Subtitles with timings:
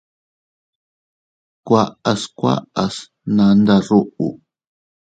[1.67, 2.95] Kuaʼas kuaʼas
[3.27, 4.29] nnanda ruú.